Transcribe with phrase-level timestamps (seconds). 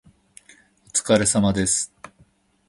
[0.03, 1.93] お疲れ様です